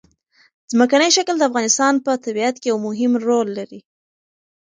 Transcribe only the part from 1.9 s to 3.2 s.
په طبیعت کې یو مهم